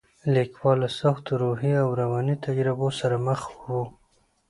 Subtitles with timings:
[0.33, 3.73] لیکوال له سختو روحي او رواني تجربو سره مخ و.